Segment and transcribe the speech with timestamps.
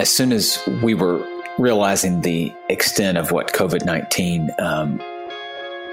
[0.00, 1.22] as soon as we were
[1.58, 4.98] realizing the extent of what COVID 19 um,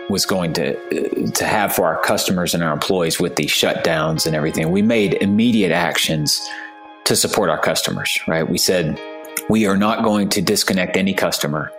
[0.10, 4.34] was going to to have for our customers and our employees with these shutdowns and
[4.34, 6.42] everything, we made immediate actions
[7.04, 8.18] to support our customers.
[8.28, 8.50] Right?
[8.50, 8.98] We said
[9.50, 11.70] we are not going to disconnect any customer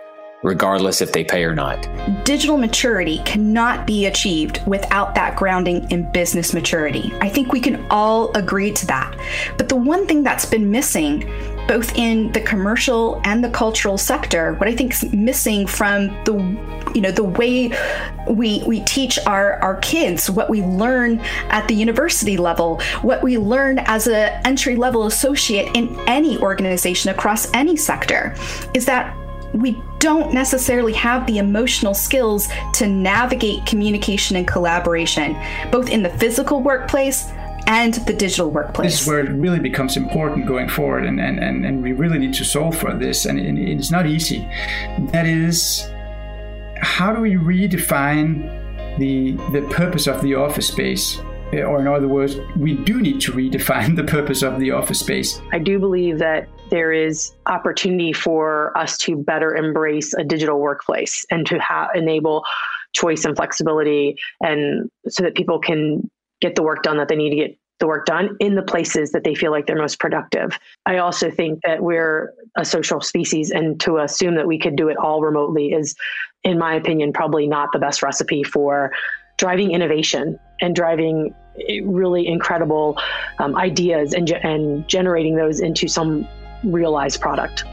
[0.41, 1.81] regardless if they pay or not.
[2.23, 7.11] Digital maturity cannot be achieved without that grounding in business maturity.
[7.19, 9.17] I think we can all agree to that.
[9.57, 11.29] But the one thing that's been missing
[11.69, 16.33] both in the commercial and the cultural sector what i think is missing from the
[16.95, 17.71] you know the way
[18.27, 21.19] we we teach our our kids what we learn
[21.49, 27.11] at the university level what we learn as a entry level associate in any organization
[27.11, 28.35] across any sector
[28.73, 29.15] is that
[29.53, 35.35] we don't necessarily have the emotional skills to navigate communication and collaboration,
[35.71, 37.31] both in the physical workplace
[37.69, 38.91] and the digital workplace.
[38.91, 42.17] This is where it really becomes important going forward, and, and, and, and we really
[42.17, 44.39] need to solve for this, and, and it's not easy.
[45.11, 45.87] That is,
[46.81, 51.19] how do we redefine the, the purpose of the office space?
[51.53, 54.99] Eh, or, in other words, we do need to redefine the purpose of the office
[54.99, 55.39] space.
[55.51, 61.23] I do believe that there is opportunity for us to better embrace a digital workplace
[61.29, 62.43] and to ha- enable
[62.93, 66.09] choice and flexibility and so that people can
[66.41, 69.11] get the work done that they need to get the work done in the places
[69.11, 70.59] that they feel like they're most productive.
[70.85, 74.89] I also think that we're a social species, and to assume that we could do
[74.89, 75.95] it all remotely is,
[76.43, 78.91] in my opinion, probably not the best recipe for
[79.37, 81.33] driving innovation and driving
[81.83, 82.97] really incredible
[83.39, 86.27] um, ideas and, and generating those into some
[86.63, 87.63] realized product.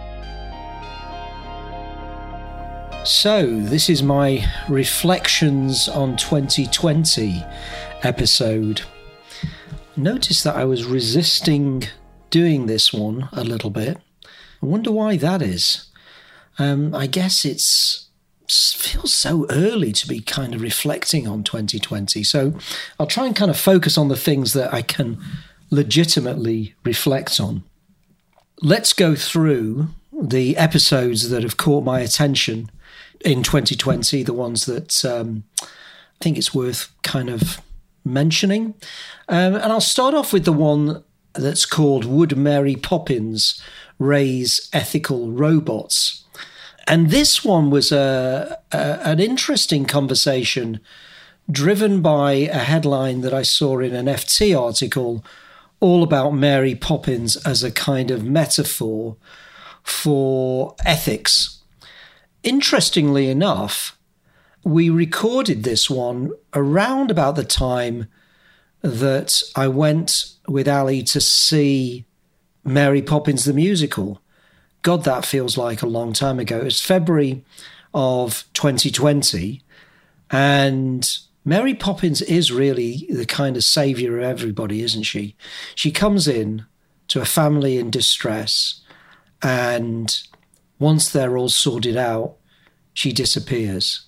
[3.05, 7.45] So, this is my reflections on 2020
[8.03, 8.83] episode.
[9.97, 11.85] Notice that I was resisting
[12.29, 13.99] doing this one a little bit.
[14.63, 15.89] I wonder why that is.
[16.59, 18.07] Um, I guess it's
[18.49, 22.23] feels so early to be kind of reflecting on 2020.
[22.23, 22.55] So
[23.01, 25.19] I'll try and kind of focus on the things that I can
[25.71, 27.65] legitimately reflect on.
[28.63, 32.71] Let's go through the episodes that have caught my attention
[33.21, 35.67] in 2020, the ones that um, I
[36.21, 37.61] think it's worth kind of
[38.07, 38.75] mentioning.
[39.29, 41.03] Um, and I'll start off with the one
[41.35, 43.61] that's called Would Mary Poppins
[43.99, 46.25] Raise Ethical Robots?
[46.87, 50.81] And this one was a, a, an interesting conversation
[51.51, 55.25] driven by a headline that I saw in an FT article
[55.81, 59.17] all about Mary Poppins as a kind of metaphor
[59.83, 61.61] for ethics.
[62.43, 63.96] Interestingly enough,
[64.67, 68.09] we recorded this one around about the time
[68.83, 72.05] that I went with Ali to see
[72.65, 74.21] Mary Poppins the musical.
[74.83, 76.63] God, that feels like a long time ago.
[76.63, 77.45] It's February
[77.95, 79.63] of 2020.
[80.33, 85.37] And Mary Poppins is really the kind of savior of everybody, isn't she?
[85.77, 86.67] She comes in
[87.07, 88.81] to a family in distress,
[89.41, 90.23] and
[90.81, 92.35] once they're all sorted out,
[92.93, 94.06] she disappears.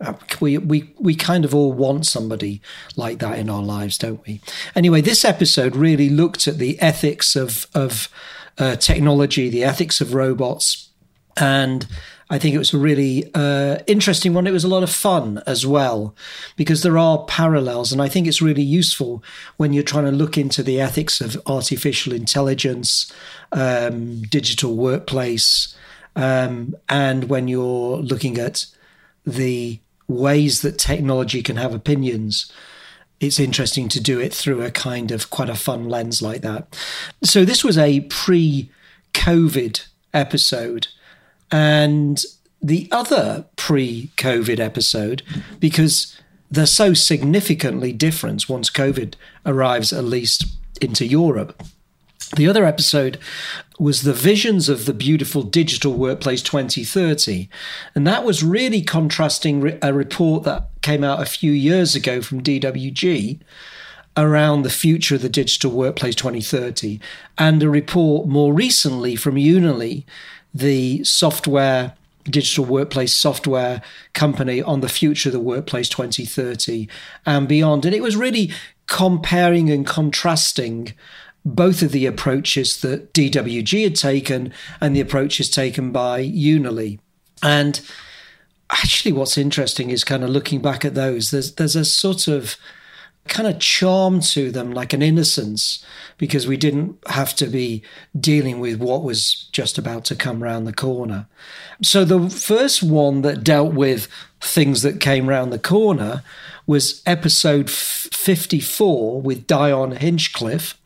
[0.00, 2.60] Uh, we, we, we kind of all want somebody
[2.96, 4.40] like that in our lives, don't we?
[4.76, 8.08] Anyway, this episode really looked at the ethics of, of
[8.58, 10.90] uh, technology, the ethics of robots,
[11.36, 11.86] and
[12.30, 14.46] I think it was a really uh, interesting one.
[14.46, 16.14] It was a lot of fun as well
[16.56, 19.22] because there are parallels, and I think it's really useful
[19.56, 23.10] when you're trying to look into the ethics of artificial intelligence,
[23.52, 25.74] um, digital workplace,
[26.16, 28.66] um, and when you're looking at
[29.24, 32.50] the ways that technology can have opinions
[33.20, 36.78] it's interesting to do it through a kind of quite a fun lens like that.
[37.24, 38.70] So this was a pre
[39.12, 40.86] COVID episode
[41.50, 42.22] and
[42.60, 45.22] the other pre COVID episode,
[45.60, 46.16] because
[46.50, 49.14] they're so significantly different once COVID
[49.46, 50.46] arrives, at least
[50.80, 51.62] into Europe.
[52.36, 53.18] The other episode
[53.78, 57.48] was the visions of the beautiful digital workplace 2030.
[57.94, 62.42] And that was really contrasting a report that came out a few years ago from
[62.42, 63.40] DWG
[64.16, 66.98] around the future of the digital workplace 2030
[67.38, 70.04] and a report more recently from Unily
[70.52, 71.94] the software
[72.24, 73.80] digital workplace software
[74.12, 76.88] company on the future of the workplace 2030
[77.24, 77.84] and beyond.
[77.84, 78.50] And it was really
[78.86, 80.94] comparing and contrasting
[81.54, 87.00] both of the approaches that DWG had taken and the approaches taken by Unily.
[87.42, 87.80] And
[88.70, 91.30] actually, what's interesting is kind of looking back at those.
[91.30, 92.56] There's there's a sort of
[93.28, 95.84] kind of charm to them, like an innocence,
[96.16, 97.82] because we didn't have to be
[98.18, 101.26] dealing with what was just about to come round the corner.
[101.82, 104.08] So the first one that dealt with
[104.40, 106.22] things that came round the corner
[106.66, 110.78] was episode 54 with Dion Hinchcliffe,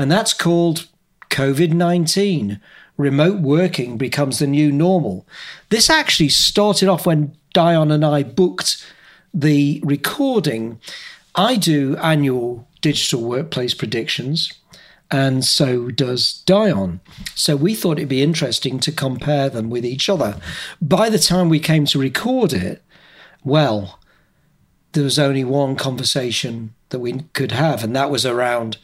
[0.00, 0.86] and that's called
[1.28, 2.58] COVID 19
[2.96, 5.26] Remote Working Becomes the New Normal.
[5.68, 8.82] This actually started off when Dion and I booked
[9.34, 10.80] the recording
[11.34, 14.54] I do annual digital workplace predictions,
[15.10, 17.00] and so does Dion.
[17.34, 20.40] So we thought it'd be interesting to compare them with each other.
[20.80, 22.82] By the time we came to record it,
[23.44, 24.00] well,
[24.92, 28.78] there was only one conversation that we could have, and that was around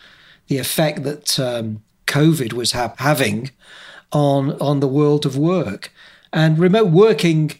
[0.48, 3.50] the effect that um, COVID was ha- having
[4.12, 5.92] on on the world of work.
[6.32, 7.52] And remote working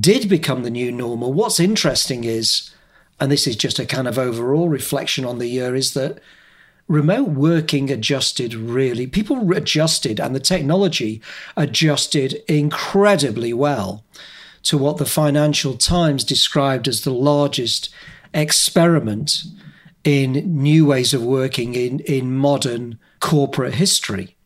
[0.00, 1.32] did become the new normal.
[1.32, 2.72] What's interesting is
[3.22, 6.18] and this is just a kind of overall reflection on the year, is that
[6.88, 11.22] remote working adjusted really, people adjusted and the technology
[11.56, 14.02] adjusted incredibly well
[14.64, 17.94] to what the Financial Times described as the largest
[18.34, 19.44] experiment
[20.04, 20.32] in
[20.62, 24.36] new ways of working in, in modern corporate history.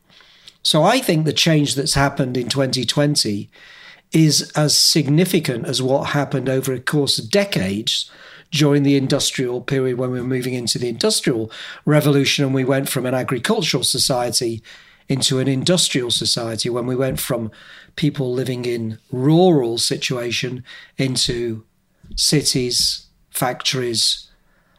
[0.62, 3.48] So I think the change that's happened in 2020
[4.12, 8.10] is as significant as what happened over a course of decades
[8.50, 11.50] during the industrial period when we were moving into the industrial
[11.84, 14.62] revolution and we went from an agricultural society
[15.08, 17.50] into an industrial society when we went from
[17.96, 20.64] people living in rural situation
[20.96, 21.64] into
[22.14, 24.25] cities factories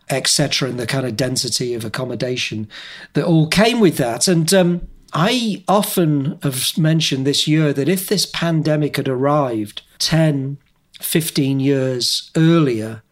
[0.09, 2.68] etc and the kind of density of accommodation
[3.13, 8.07] that all came with that and um, i often have mentioned this year that if
[8.07, 10.57] this pandemic had arrived 10
[11.00, 13.04] 15 years earlier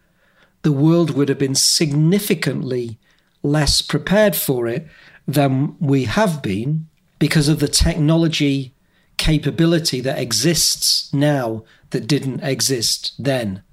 [0.64, 2.98] the world would have been significantly
[3.44, 4.88] less prepared for it
[5.28, 6.88] than we have been
[7.20, 8.74] because of the technology
[9.18, 13.64] capability that exists now that didn't exist then.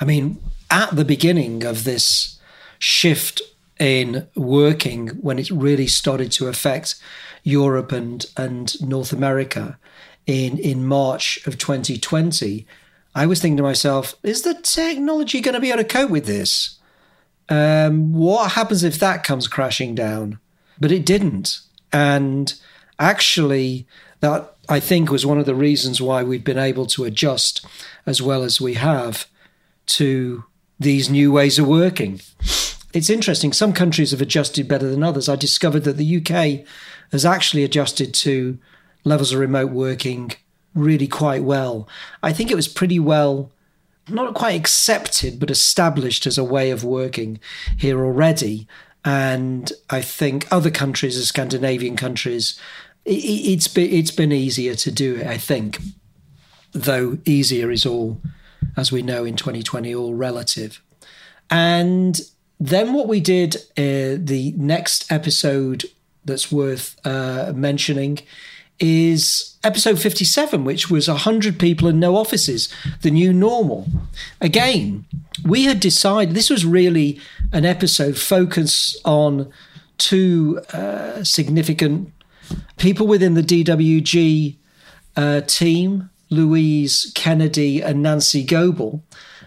[0.00, 2.38] I mean, at the beginning of this
[2.82, 3.40] shift
[3.78, 6.96] in working, when it really started to affect
[7.44, 9.78] Europe and, and North America
[10.26, 12.66] in, in March of 2020,
[13.14, 16.26] I was thinking to myself, is the technology going to be able to cope with
[16.26, 16.80] this?
[17.48, 20.40] Um, what happens if that comes crashing down?
[20.80, 21.60] But it didn't.
[21.92, 22.52] And
[22.98, 23.86] actually,
[24.18, 27.64] that I think was one of the reasons why we've been able to adjust
[28.06, 29.28] as well as we have
[29.86, 30.44] to
[30.78, 32.20] these new ways of working.
[32.92, 33.52] It's interesting.
[33.52, 35.28] Some countries have adjusted better than others.
[35.28, 36.66] I discovered that the UK
[37.10, 38.58] has actually adjusted to
[39.04, 40.32] levels of remote working
[40.74, 41.88] really quite well.
[42.22, 43.50] I think it was pretty well,
[44.08, 47.40] not quite accepted, but established as a way of working
[47.76, 48.66] here already.
[49.04, 52.58] And I think other countries, the Scandinavian countries,
[53.04, 55.26] it, it's been it's been easier to do it.
[55.26, 55.80] I think,
[56.72, 58.20] though easier is all,
[58.76, 60.80] as we know in 2020, all relative.
[61.50, 62.20] And
[62.58, 65.84] then what we did, uh, the next episode
[66.24, 68.20] that's worth uh, mentioning
[68.78, 72.72] is episode 57, which was 100 people and no offices,
[73.02, 73.86] the new normal.
[74.40, 75.04] Again,
[75.44, 77.20] we had decided this was really
[77.52, 79.52] an episode focused on
[79.98, 82.12] two uh, significant
[82.76, 84.56] people within the DWG
[85.16, 89.02] uh, team, Louise Kennedy and Nancy Goebel,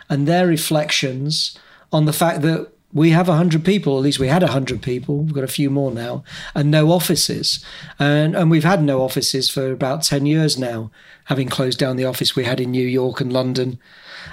[0.10, 1.58] and their reflections
[1.92, 5.34] on the fact that we have 100 people, at least we had 100 people, we've
[5.34, 6.24] got a few more now,
[6.56, 7.64] and no offices.
[8.00, 10.92] And, and we've had no offices for about 10 years now,
[11.26, 13.80] having closed down the office we had in New York and London.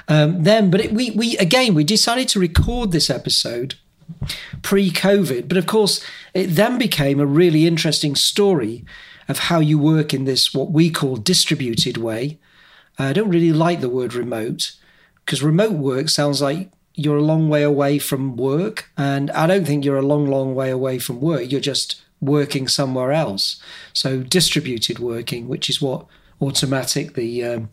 [0.07, 3.75] Um, then, but it, we, we, again, we decided to record this episode
[4.63, 5.49] pre COVID.
[5.49, 8.85] But of course, it then became a really interesting story
[9.29, 12.39] of how you work in this, what we call distributed way.
[12.99, 14.73] I don't really like the word remote
[15.25, 18.91] because remote work sounds like you're a long way away from work.
[18.97, 21.51] And I don't think you're a long, long way away from work.
[21.51, 23.61] You're just working somewhere else.
[23.93, 26.07] So distributed working, which is what
[26.41, 27.71] Automattic, the um,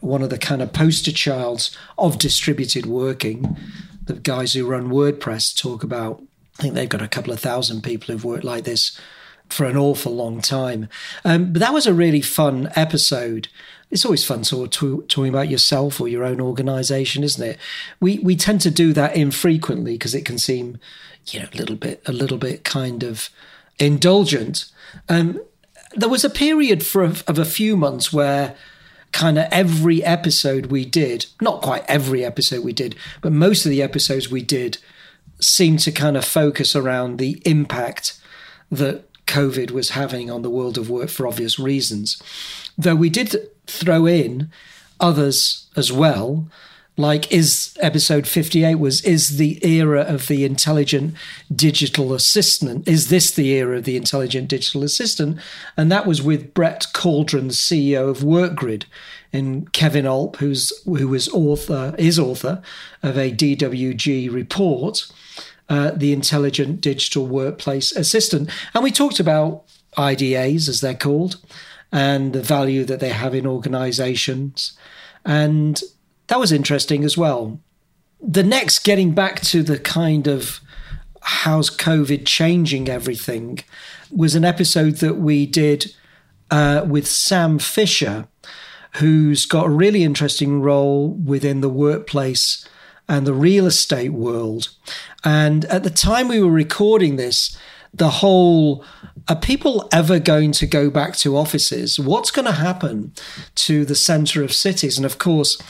[0.00, 3.56] one of the kind of poster childs of distributed working,
[4.04, 6.22] the guys who run WordPress talk about.
[6.58, 9.00] I think they've got a couple of thousand people who've worked like this
[9.48, 10.88] for an awful long time.
[11.24, 13.48] Um, but that was a really fun episode
[13.90, 17.58] it's always fun sort of talking about yourself or your own organization, isn't it?
[18.00, 20.78] We we tend to do that infrequently because it can seem,
[21.26, 23.30] you know, a little bit a little bit kind of
[23.78, 24.66] indulgent.
[25.08, 25.40] Um,
[25.94, 28.56] there was a period for of a few months where
[29.12, 33.70] kind of every episode we did, not quite every episode we did, but most of
[33.70, 34.78] the episodes we did
[35.40, 38.20] seemed to kind of focus around the impact
[38.72, 42.20] that COVID was having on the world of work for obvious reasons.
[42.76, 44.50] Though we did throw in
[45.00, 46.46] others as well,
[46.96, 51.14] like is episode 58 was is the era of the intelligent
[51.54, 55.38] digital assistant is this the era of the intelligent digital assistant?
[55.76, 58.84] And that was with brett cauldron ceo of workgrid
[59.32, 62.62] and kevin alp who's who was author is author
[63.02, 65.10] of a dwg report
[65.68, 68.50] uh, the intelligent digital workplace assistant.
[68.74, 69.64] And we talked about
[69.96, 71.40] idas as they're called
[71.94, 74.76] and the value that they have in organizations
[75.24, 75.82] and
[76.26, 77.60] that was interesting as well.
[78.20, 80.60] The next, getting back to the kind of
[81.22, 83.60] how's COVID changing everything,
[84.10, 85.94] was an episode that we did
[86.50, 88.28] uh, with Sam Fisher,
[88.96, 92.66] who's got a really interesting role within the workplace
[93.08, 94.70] and the real estate world.
[95.24, 97.58] And at the time we were recording this,
[97.92, 98.84] the whole
[99.28, 101.98] are people ever going to go back to offices?
[101.98, 103.12] What's going to happen
[103.56, 104.98] to the center of cities?
[104.98, 105.60] And of course,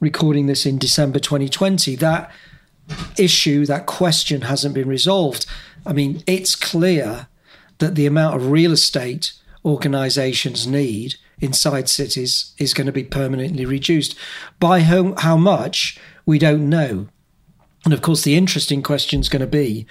[0.00, 2.30] recording this in December 2020, that
[3.18, 5.46] issue, that question hasn't been resolved.
[5.86, 7.28] I mean, it's clear
[7.78, 9.32] that the amount of real estate
[9.64, 14.14] organizations need inside cities is going to be permanently reduced.
[14.58, 17.08] By how, how much, we don't know.
[17.84, 19.86] And of course, the interesting question is going to be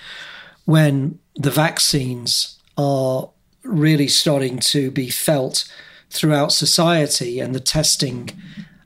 [0.65, 3.29] when the vaccines are
[3.63, 5.69] really starting to be felt
[6.09, 8.29] throughout society and the testing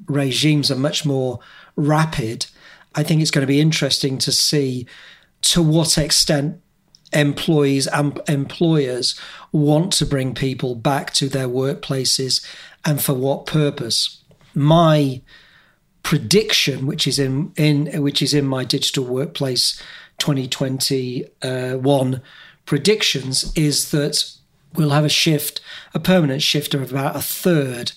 [0.07, 1.39] regimes are much more
[1.75, 2.47] rapid,
[2.95, 4.87] I think it's going to be interesting to see
[5.43, 6.59] to what extent
[7.13, 9.19] employees and employers
[9.51, 12.43] want to bring people back to their workplaces
[12.83, 14.23] and for what purpose.
[14.55, 15.21] My
[16.01, 19.79] prediction, which is in, in which is in my digital workplace
[20.17, 22.21] 2021
[22.73, 24.33] predictions, is that
[24.73, 25.61] we'll have a shift,
[25.93, 27.91] a permanent shift of about a third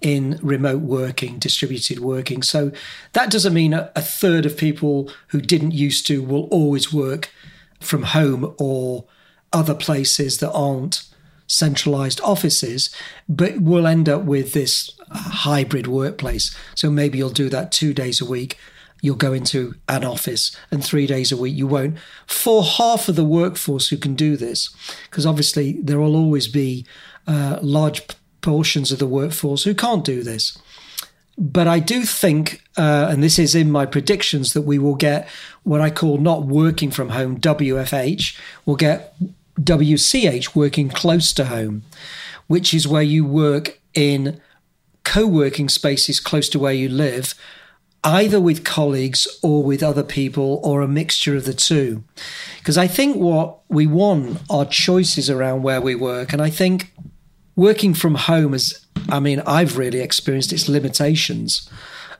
[0.00, 2.40] in remote working, distributed working.
[2.40, 2.70] So
[3.14, 7.32] that doesn't mean a, a, third of people who didn't used to will always work
[7.80, 9.06] from home or
[9.52, 11.02] other places that aren't
[11.48, 12.90] centralized offices,
[13.28, 16.56] but we'll end up with this hybrid workplace.
[16.76, 18.56] So maybe you'll do that two days a week.
[19.02, 21.98] You'll go into an office and three days a week you won't.
[22.26, 24.74] For half of the workforce who can do this,
[25.10, 26.86] because obviously there will always be
[27.26, 28.02] uh, large
[28.40, 30.56] portions of the workforce who can't do this.
[31.36, 35.28] But I do think, uh, and this is in my predictions, that we will get
[35.64, 38.38] what I call not working from home, WFH.
[38.64, 39.14] We'll get
[39.60, 41.82] WCH, working close to home,
[42.46, 44.40] which is where you work in
[45.04, 47.34] co working spaces close to where you live,
[48.04, 52.02] either with colleagues or with other people or a mixture of the two.
[52.58, 56.32] Because I think what we want are choices around where we work.
[56.32, 56.92] And I think
[57.54, 61.68] working from home is, I mean, I've really experienced its limitations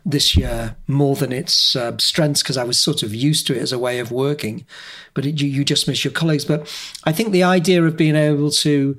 [0.05, 3.63] this year more than its uh, strengths because I was sort of used to it
[3.63, 4.67] as a way of working.
[5.15, 6.45] But it, you, you just miss your colleagues.
[6.45, 6.63] But
[7.05, 8.99] I think the idea of being able to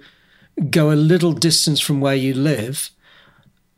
[0.69, 2.89] go a little distance from where you live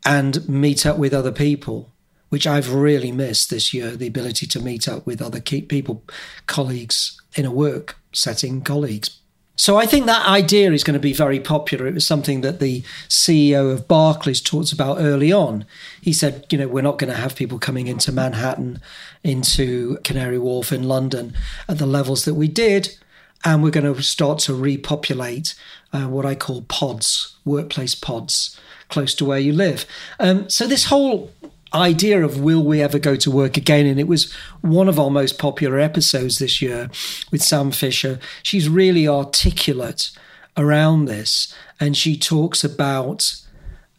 [0.06, 1.92] and meet up with other people,
[2.36, 6.04] which I've really missed this year the ability to meet up with other people,
[6.48, 9.22] colleagues in a work setting, colleagues,
[9.56, 11.88] so I think that idea is going to be very popular.
[11.88, 15.64] It was something that the CEO of Barclays talked about early on.
[16.02, 18.82] He said, you know, we're not going to have people coming into Manhattan,
[19.24, 21.36] into Canary Wharf in London
[21.70, 22.98] at the levels that we did.
[23.46, 25.56] And we're going to start to repopulate
[25.94, 29.86] uh, what I call pods, workplace pods, close to where you live.
[30.20, 31.32] Um, so this whole
[31.76, 33.86] idea of will we ever go to work again?
[33.86, 36.90] And it was one of our most popular episodes this year
[37.32, 38.20] with Sam Fisher.
[38.42, 40.12] She's really articulate
[40.58, 43.42] around this, and she talks about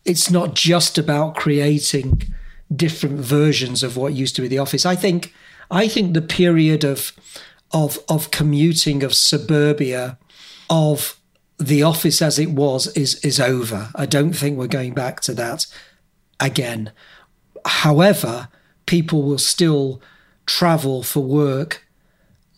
[0.04, 2.22] it's not just about creating
[2.74, 4.86] different versions of what used to be the office.
[4.86, 5.34] I think
[5.70, 7.12] I think the period of
[7.72, 10.18] of of commuting of suburbia
[10.70, 11.18] of
[11.58, 13.90] the office as it was is is over.
[13.94, 15.66] I don't think we're going back to that
[16.40, 16.92] again.
[17.66, 18.48] However,
[18.86, 20.00] people will still
[20.46, 21.86] travel for work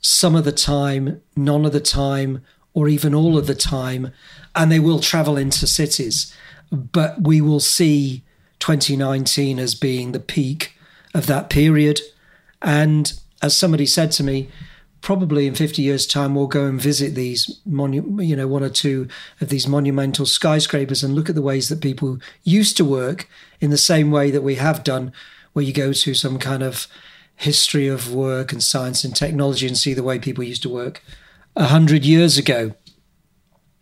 [0.00, 2.42] some of the time, none of the time,
[2.74, 4.12] or even all of the time,
[4.54, 6.34] and they will travel into cities.
[6.70, 8.22] But we will see
[8.60, 10.78] 2019 as being the peak
[11.14, 12.00] of that period.
[12.62, 13.12] And
[13.42, 14.48] as somebody said to me,
[15.00, 18.68] probably in 50 years' time, we'll go and visit these, monu- you know, one or
[18.68, 19.08] two
[19.40, 23.28] of these monumental skyscrapers and look at the ways that people used to work
[23.60, 25.12] in the same way that we have done,
[25.52, 26.86] where you go to some kind of
[27.36, 31.02] history of work and science and technology and see the way people used to work
[31.54, 32.74] a hundred years ago.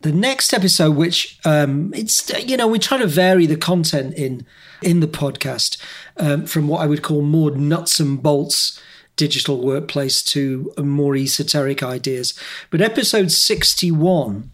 [0.02, 4.46] The next episode, which um, it's you know we try to vary the content in
[4.82, 5.78] in the podcast
[6.18, 8.80] um, from what I would call more nuts and bolts
[9.16, 12.38] digital workplace to uh, more esoteric ideas.
[12.70, 14.50] But episode 61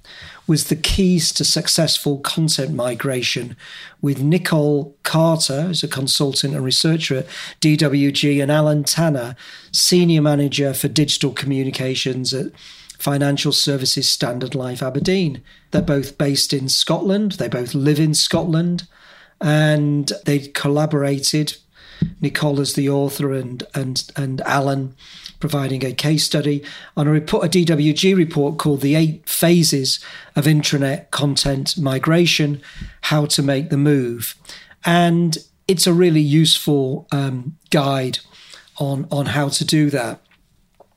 [0.46, 3.56] was the keys to successful content migration
[4.00, 7.26] with Nicole Carter, who's a consultant and researcher at
[7.60, 9.36] DWG, and Alan Tanner,
[9.70, 12.46] senior manager for digital communications at
[12.98, 15.42] Financial Services Standard Life Aberdeen.
[15.70, 18.86] They're both based in Scotland, they both live in Scotland,
[19.40, 21.56] and they collaborated.
[22.20, 24.94] Nicole as the author and and and Alan
[25.40, 26.62] providing a case study
[26.96, 29.98] on a report, a DWG report called "The Eight Phases
[30.36, 32.62] of Intranet Content Migration:
[33.02, 34.36] How to Make the Move,"
[34.84, 38.18] and it's a really useful um, guide
[38.78, 40.20] on on how to do that.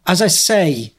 [0.08, 0.94] As I say,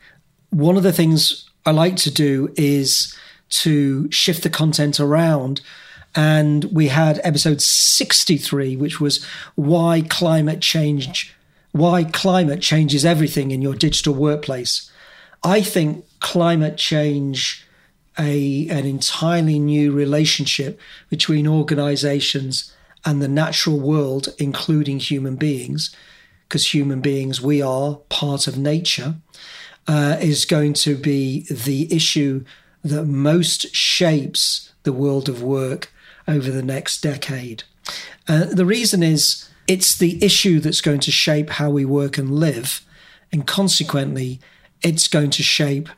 [0.50, 3.14] one of the things I like to do is
[3.48, 5.60] to shift the content around.
[6.16, 11.34] And we had episode 63, which was why climate change,
[11.72, 14.90] why climate changes everything in your digital workplace.
[15.44, 17.66] I think climate change
[18.18, 20.80] a an entirely new relationship
[21.10, 22.72] between organizations
[23.04, 25.94] and the natural world, including human beings,
[26.48, 29.16] because human beings, we are part of nature
[29.86, 32.44] uh, is going to be the issue
[32.82, 35.92] that most shapes the world of work
[36.28, 37.64] over the next decade.
[38.28, 42.30] Uh, the reason is it's the issue that's going to shape how we work and
[42.30, 42.84] live,
[43.32, 44.40] and consequently,
[44.82, 45.88] it's going to shape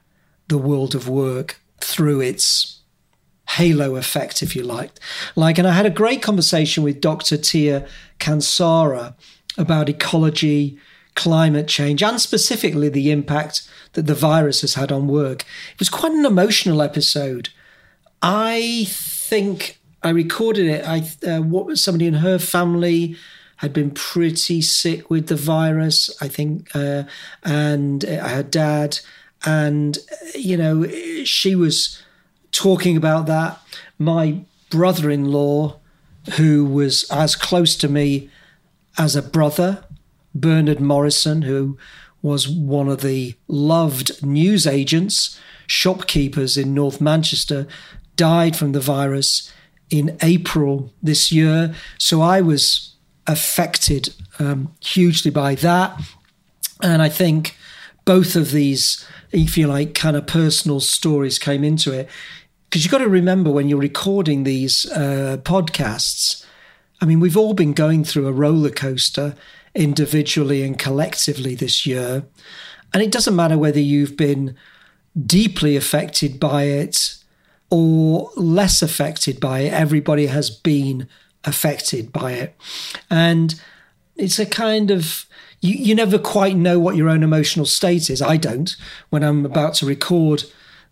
[0.49, 2.81] the world of work through its
[3.51, 4.93] halo effect, if you like.
[5.37, 7.37] Like, and I had a great conversation with Dr.
[7.37, 7.87] Tia
[8.19, 9.15] Kansara
[9.57, 10.79] about ecology,
[11.15, 15.43] climate change, and specifically the impact that the virus has had on work.
[15.73, 17.49] It was quite an emotional episode.
[18.23, 20.85] I think I recorded it.
[20.87, 23.17] I uh, what somebody in her family
[23.57, 26.11] had been pretty sick with the virus.
[26.21, 27.05] I think, uh,
[27.43, 29.01] and her dad,
[29.45, 29.99] and
[30.35, 30.87] you know,
[31.25, 32.01] she was
[32.53, 33.61] talking about that.
[33.99, 35.79] My brother-in-law,
[36.37, 38.31] who was as close to me
[38.97, 39.85] as a brother,
[40.35, 41.77] Bernard Morrison, who
[42.23, 47.67] was one of the loved news agents, shopkeepers in North Manchester,
[48.17, 49.53] died from the virus
[49.91, 51.75] in April this year.
[51.99, 52.95] So I was
[53.27, 55.99] affected um, hugely by that.
[56.83, 57.57] And I think
[58.05, 62.09] both of these, if you like, kind of personal stories came into it.
[62.69, 66.45] Because you've got to remember when you're recording these uh, podcasts,
[67.01, 69.35] I mean, we've all been going through a roller coaster
[69.75, 72.25] individually and collectively this year.
[72.93, 74.57] And it doesn't matter whether you've been
[75.27, 77.18] deeply affected by it
[77.71, 81.09] or less affected by it, everybody has been
[81.45, 82.57] affected by it.
[83.11, 83.61] And
[84.17, 85.27] it's a kind of
[85.61, 88.23] you, you never quite know what your own emotional state is.
[88.23, 88.77] I don't
[89.11, 90.45] when I'm about to record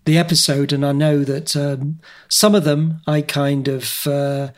[0.05, 4.49] the episode, and I know that um, some of them I kind of uh,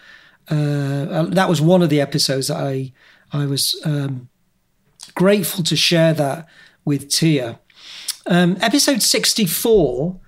[0.48, 2.92] uh, that was one of the episodes that I
[3.32, 4.28] I was um,
[5.14, 6.46] grateful to share that
[6.84, 7.60] with Tia.
[8.26, 10.18] Um, episode 64,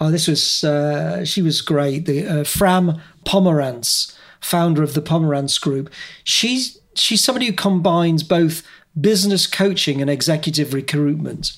[0.00, 2.06] oh, this was, uh, she was great.
[2.06, 5.90] The uh, Fran Pomerantz, founder of the Pomerantz Group.
[6.24, 8.62] She's, she's somebody who combines both
[8.98, 11.52] business coaching and executive recruitment.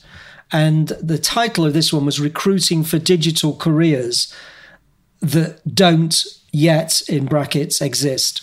[0.51, 4.35] And the title of this one was Recruiting for Digital Careers
[5.20, 8.42] That Don't Yet, in brackets, exist.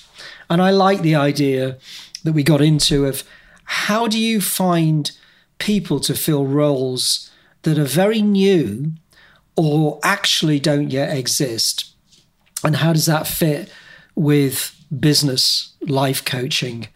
[0.49, 1.77] And I like the idea
[2.23, 3.23] that we got into of
[3.63, 5.11] how do you find
[5.57, 7.31] people to fill roles
[7.63, 8.91] that are very new
[9.55, 11.93] or actually don't yet exist?
[12.63, 13.71] And how does that fit
[14.15, 16.87] with business life coaching?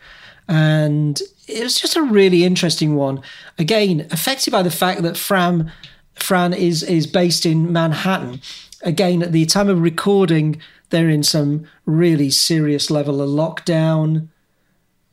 [0.47, 3.21] And it was just a really interesting one.
[3.57, 5.71] Again, affected by the fact that Fran
[6.15, 8.41] Fran is is based in Manhattan.
[8.81, 14.29] Again, at the time of recording, they're in some really serious level of lockdown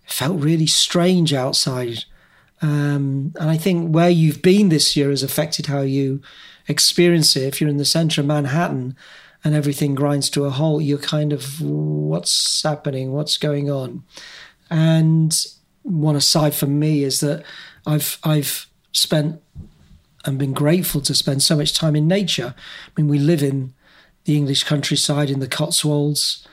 [0.06, 2.04] felt really strange outside.
[2.62, 6.22] Um, and I think where you've been this year has affected how you
[6.68, 7.44] experience it.
[7.44, 8.96] If you're in the center of Manhattan
[9.44, 13.12] and everything grinds to a halt, you're kind of, what's happening?
[13.12, 14.04] What's going on?
[14.70, 15.34] And
[15.82, 17.44] one aside from me is that
[17.86, 19.40] I've I've spent
[20.24, 22.54] and been grateful to spend so much time in nature.
[22.56, 23.74] I mean, we live in
[24.24, 26.46] the English countryside in the Cotswolds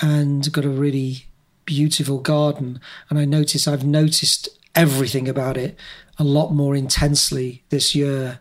[0.00, 1.26] and got a really
[1.64, 2.80] beautiful garden.
[3.08, 5.78] And I notice I've noticed everything about it
[6.18, 8.40] a lot more intensely this year.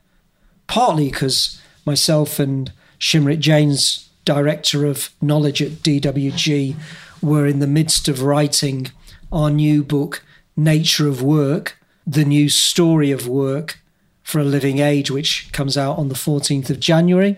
[0.74, 6.76] Partly because myself and Shimrit Janes director of knowledge at DWG,
[7.22, 8.90] were in the midst of writing
[9.32, 10.24] our new book,
[10.56, 13.80] Nature of Work, the new story of work
[14.22, 17.38] for a living age, which comes out on the 14th of January.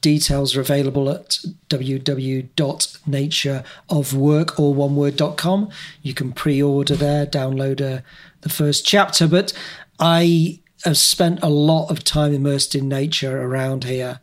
[0.00, 5.68] Details are available at www.natureofwork, or oneword.com.
[6.02, 8.02] You can pre order there, download uh,
[8.42, 9.26] the first chapter.
[9.26, 9.52] But
[9.98, 14.20] I have spent a lot of time immersed in nature around here,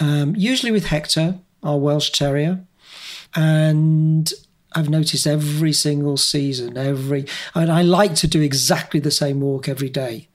[0.00, 2.64] um, usually with Hector, our Welsh Terrier.
[3.36, 4.32] And
[4.72, 9.68] I've noticed every single season, every, and I like to do exactly the same walk
[9.68, 10.28] every day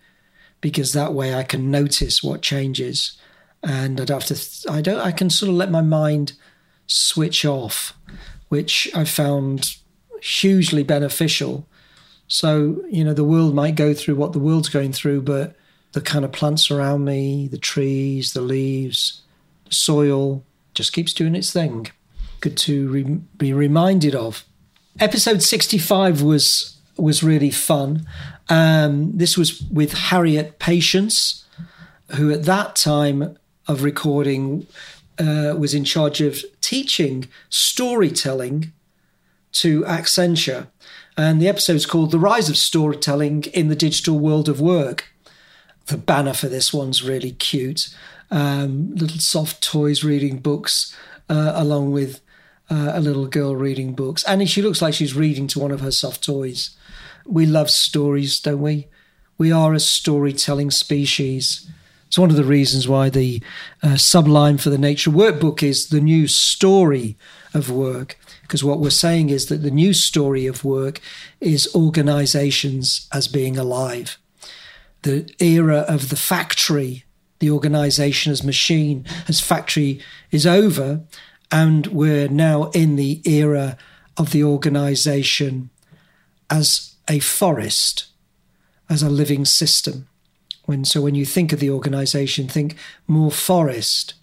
[0.62, 3.18] because that way I can notice what changes,
[3.62, 4.72] and I don't have to.
[4.72, 5.00] I don't.
[5.00, 6.34] I can sort of let my mind
[6.88, 7.94] switch off,
[8.48, 9.76] which I found
[10.22, 11.68] hugely beneficial.
[12.28, 15.56] So you know, the world might go through what the world's going through, but
[15.93, 19.21] the kind of plants around me, the trees, the leaves,
[19.65, 21.88] the soil, just keeps doing its thing.
[22.41, 24.43] Good to re- be reminded of.
[24.99, 28.06] Episode 65 was was really fun.
[28.49, 31.45] Um, this was with Harriet Patience,
[32.15, 33.36] who at that time
[33.67, 34.67] of recording
[35.17, 38.73] uh, was in charge of teaching storytelling
[39.53, 40.67] to Accenture.
[41.17, 45.12] And the episode's called The Rise of Storytelling in the Digital World of Work.
[45.88, 47.93] The banner for this one's really cute.
[48.32, 50.96] Um, little soft toys reading books,
[51.30, 52.22] uh, along with
[52.69, 54.24] uh, a little girl reading books.
[54.24, 56.76] And she looks like she's reading to one of her soft toys.
[57.26, 58.88] We love stories, don't we?
[59.38, 61.69] We are a storytelling species.
[62.08, 63.41] It's one of the reasons why the
[63.82, 67.17] uh, subline for the Nature Workbook is the new story
[67.54, 68.17] of work.
[68.43, 71.02] Because what we're saying is that the new story of work
[71.41, 74.17] is organizations as being alive.
[75.04, 77.06] The era of the factory,
[77.39, 81.02] the organization as machine, as factory is over.
[81.52, 83.78] And we're now in the era
[84.18, 85.70] of the organization
[86.50, 88.08] as a forest
[88.89, 90.08] as a living system.
[90.66, 92.76] When so when you think of the organization, think
[93.08, 94.13] more forest,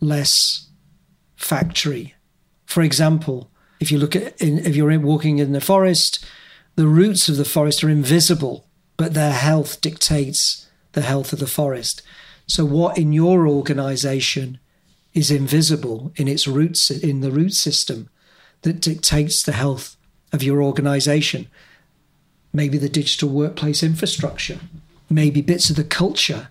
[0.00, 0.68] less
[1.36, 2.14] factory.
[2.66, 6.24] For example, if you look at in, if you're walking in the forest,
[6.76, 8.66] the roots of the forest are invisible,
[9.00, 12.02] but their health dictates the health of the forest.
[12.46, 14.58] So what in your organization
[15.14, 18.10] is invisible in its roots in the root system
[18.60, 19.96] that dictates the health
[20.34, 21.48] of your organization
[22.52, 24.58] maybe the digital workplace infrastructure,
[25.08, 26.48] maybe bits of the culture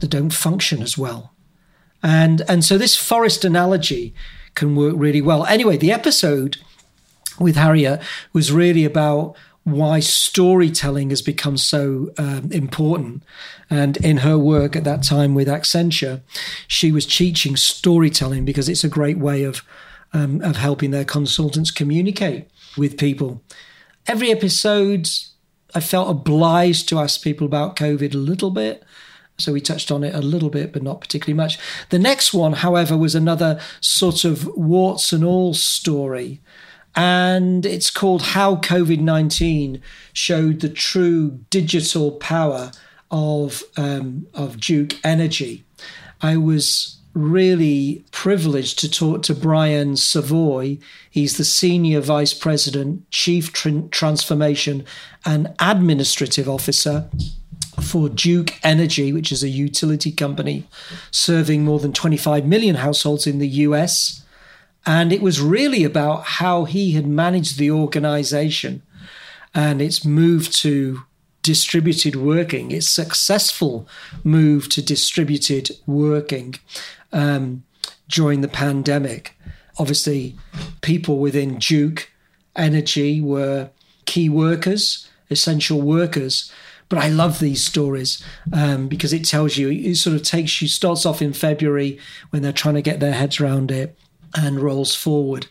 [0.00, 1.32] that don't function as well.
[2.02, 4.12] And, and so this forest analogy
[4.54, 5.46] can work really well.
[5.46, 6.58] Anyway, the episode
[7.38, 8.02] with Harriet
[8.34, 13.22] was really about why storytelling has become so um, important.
[13.68, 16.20] And in her work at that time with Accenture,
[16.68, 19.62] she was teaching storytelling because it's a great way of
[20.12, 23.42] um, of helping their consultants communicate with people
[24.06, 25.08] every episode,
[25.74, 28.82] I felt obliged to ask people about COVID a little bit.
[29.38, 31.58] So we touched on it a little bit, but not particularly much.
[31.90, 36.40] The next one, however, was another sort of warts and all story.
[36.96, 42.70] And it's called How COVID 19 Showed the True Digital Power
[43.10, 45.64] of, um, of Duke Energy.
[46.20, 50.78] I was really privileged to talk to Brian Savoy.
[51.08, 54.84] He's the Senior Vice President, Chief Tr- Transformation
[55.24, 57.08] and Administrative Officer
[57.80, 60.66] for Duke Energy, which is a utility company
[61.10, 64.23] serving more than 25 million households in the US.
[64.86, 68.82] And it was really about how he had managed the organization
[69.54, 71.02] and its move to
[71.42, 73.88] distributed working, its successful
[74.24, 76.54] move to distributed working
[77.12, 77.62] um,
[78.08, 79.38] during the pandemic.
[79.78, 80.36] Obviously,
[80.80, 82.10] people within Duke
[82.56, 83.70] Energy were
[84.04, 86.52] key workers, essential workers.
[86.88, 90.68] But I love these stories um, because it tells you, it sort of takes you,
[90.68, 91.98] starts off in February
[92.30, 93.96] when they're trying to get their heads around it
[94.34, 95.46] and rolls forward.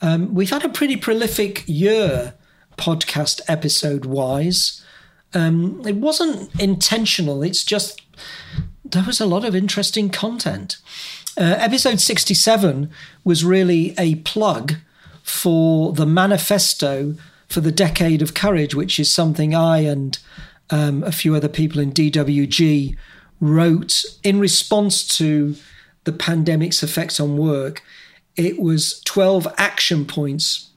[0.00, 2.34] Um, we've had a pretty prolific year
[2.76, 4.82] podcast episode wise.
[5.32, 8.00] Um, it wasn't intentional, it's just
[8.84, 10.76] there was a lot of interesting content.
[11.36, 12.90] Uh, episode 67
[13.24, 14.74] was really a plug
[15.22, 17.14] for the manifesto
[17.48, 20.18] for the Decade of Courage, which is something I and
[20.70, 22.96] um, a few other people in DWG
[23.40, 25.56] wrote in response to
[26.04, 27.82] the pandemic's effects on work.
[28.36, 30.70] It was 12 action points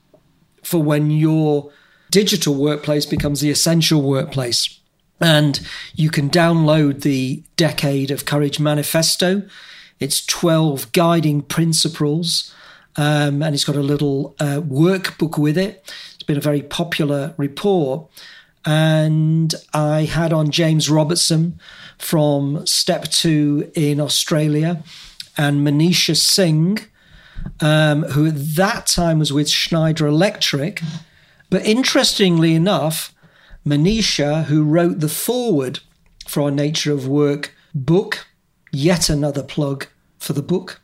[0.62, 1.72] for when you're
[2.10, 4.78] digital workplace becomes the essential workplace.
[5.20, 5.60] And
[5.94, 9.42] you can download the Decade of Courage Manifesto.
[9.98, 12.54] It's 12 guiding principles,
[12.96, 15.92] um, and it's got a little uh, workbook with it.
[16.14, 18.08] It's been a very popular report.
[18.64, 21.58] And I had on James Robertson
[21.98, 24.84] from Step Two in Australia
[25.36, 26.78] and Manisha Singh,
[27.60, 30.80] um, who at that time was with Schneider Electric.
[31.50, 33.14] But interestingly enough,
[33.66, 35.80] Manisha, who wrote the foreword
[36.26, 38.26] for our Nature of Work book,
[38.72, 39.86] yet another plug
[40.18, 40.80] for the book.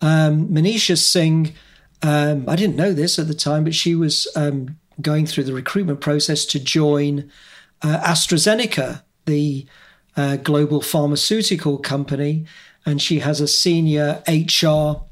[0.00, 1.54] Um, Manisha Singh,
[2.02, 5.54] um, I didn't know this at the time, but she was um, going through the
[5.54, 7.30] recruitment process to join
[7.82, 9.66] uh, AstraZeneca, the
[10.16, 12.46] uh, global pharmaceutical company,
[12.86, 15.02] and she has a senior HR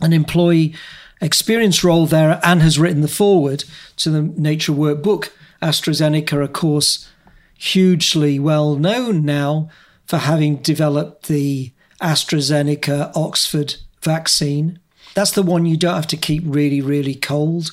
[0.00, 0.74] and employee
[1.20, 3.64] experience role there and has written the foreword
[3.96, 5.32] to the Nature Work book.
[5.62, 7.08] AstraZeneca, of course,
[7.54, 9.68] hugely well known now
[10.06, 14.78] for having developed the AstraZeneca Oxford vaccine.
[15.14, 17.72] That's the one you don't have to keep really, really cold.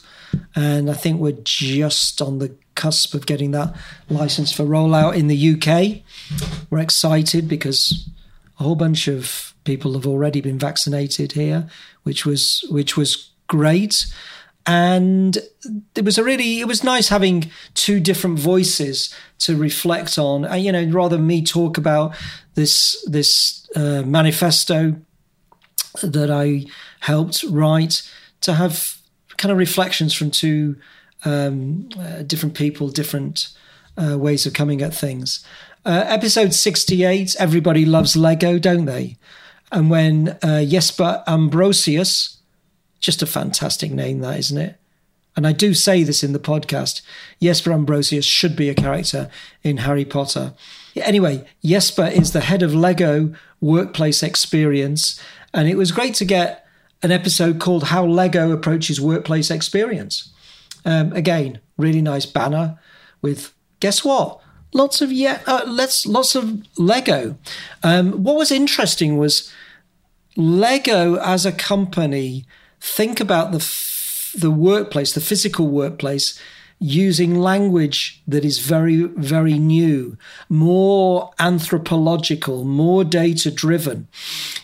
[0.56, 3.76] And I think we're just on the cusp of getting that
[4.10, 6.04] license for rollout in the UK.
[6.70, 8.10] We're excited because
[8.60, 11.68] a whole bunch of people have already been vaccinated here,
[12.04, 14.06] which was which was great.
[14.66, 15.38] And
[15.96, 20.46] it was a really it was nice having two different voices to reflect on.
[20.46, 22.16] And, you know, rather me talk about
[22.56, 24.96] this this uh, manifesto
[26.04, 26.66] that I
[27.00, 28.04] helped write,
[28.42, 28.98] to have
[29.38, 30.76] kind of reflections from two
[31.26, 33.50] um, uh, different people, different
[33.98, 35.46] uh, ways of coming at things.
[35.86, 39.18] Uh, episode 68 Everybody Loves Lego, don't they?
[39.72, 42.38] And when uh, Jesper Ambrosius,
[43.00, 44.80] just a fantastic name, that isn't it?
[45.36, 47.02] And I do say this in the podcast
[47.42, 49.30] Jesper Ambrosius should be a character
[49.64, 50.54] in Harry Potter.
[50.96, 55.22] Anyway, Jesper is the head of Lego Workplace Experience.
[55.54, 56.66] And it was great to get
[57.04, 60.34] an episode called How Lego Approaches Workplace Experience.
[60.86, 62.80] Um, again, really nice banner
[63.22, 64.40] with, guess what?
[64.74, 67.38] Lots of yeah, uh, let's lots of Lego.
[67.84, 69.52] Um, what was interesting was
[70.36, 72.46] Lego as a company
[72.80, 76.40] think about the f- the workplace, the physical workplace,
[76.80, 80.18] using language that is very very new,
[80.50, 84.08] more anthropological, more data driven.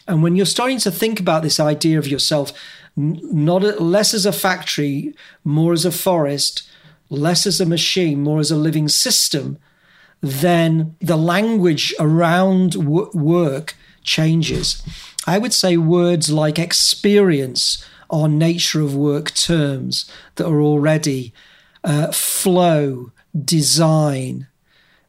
[0.08, 2.52] And when you're starting to think about this idea of yourself,
[2.96, 6.64] not less as a factory, more as a forest,
[7.10, 9.58] less as a machine, more as a living system
[10.24, 14.82] then the language around w- work changes.
[15.28, 21.34] I would say words like experience are nature of work terms that are already
[21.84, 23.12] uh, flow,
[23.44, 24.48] design.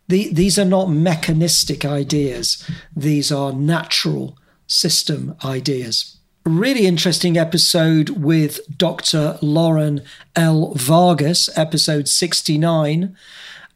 [0.09, 6.13] The, these are not mechanistic ideas, these are natural system ideas.
[6.46, 9.38] Really interesting episode with Dr.
[9.40, 10.02] Lauren
[10.37, 10.74] L.
[10.74, 13.16] Vargas, episode 69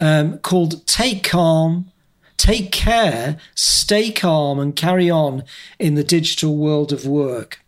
[0.02, 1.90] um, called Take Calm,
[2.37, 5.44] Take Care, Stay Calm, and Carry On
[5.78, 7.61] in the Digital World of Work.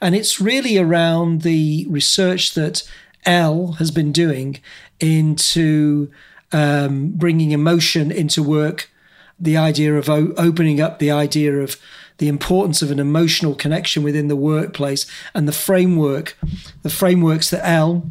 [0.00, 2.82] And it's really around the research that
[3.26, 4.60] L has been doing
[4.98, 6.10] into
[6.52, 8.90] um, bringing emotion into work,
[9.38, 11.76] the idea of o- opening up the idea of
[12.18, 16.36] the importance of an emotional connection within the workplace and the framework,
[16.82, 18.10] the frameworks that Elle,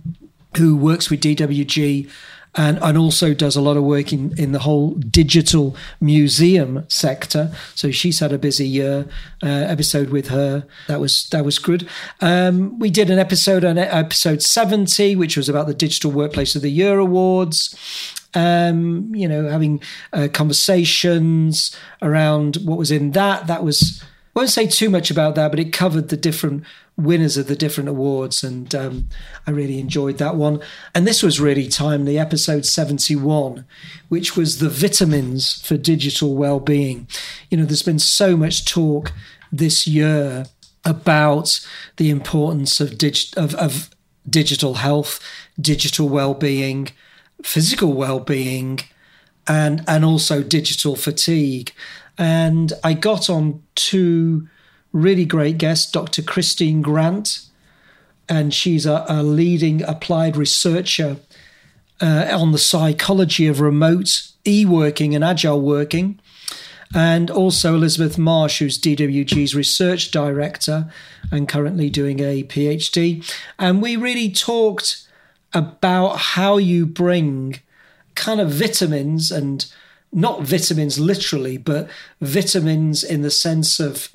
[0.58, 2.10] who works with DWG,
[2.58, 7.52] and, and also does a lot of work in, in the whole digital museum sector.
[7.76, 9.08] So she's had a busy year.
[9.44, 11.88] Uh, episode with her that was that was good.
[12.22, 16.62] Um, we did an episode on episode seventy, which was about the Digital Workplace of
[16.62, 17.76] the Year awards.
[18.36, 23.48] Um, you know, having uh, conversations around what was in that.
[23.48, 24.04] That was
[24.36, 26.66] I won't say too much about that, but it covered the different
[26.98, 29.08] winners of the different awards, and um,
[29.48, 30.60] I really enjoyed that one.
[30.94, 33.66] And this was really timely, episode 71,
[34.10, 37.08] which was the vitamins for digital well-being.
[37.50, 39.14] You know, there's been so much talk
[39.54, 40.46] this year
[40.84, 43.90] about the importance of, dig- of, of
[44.30, 45.22] digital health,
[45.60, 46.90] digital well-being,
[47.46, 48.80] physical well-being,
[49.48, 51.72] and and also digital fatigue.
[52.18, 54.48] And I got on two
[54.92, 56.22] really great guests Dr.
[56.22, 57.46] Christine Grant,
[58.28, 61.18] and she's a, a leading applied researcher
[62.02, 66.20] uh, on the psychology of remote e working and agile working.
[66.94, 70.90] And also Elizabeth Marsh, who's DWG's research director
[71.32, 73.30] and currently doing a PhD.
[73.60, 75.05] And we really talked
[75.54, 77.60] about how you bring
[78.16, 79.66] kind of vitamins and
[80.12, 81.90] not vitamins literally, but
[82.22, 84.10] vitamins in the sense of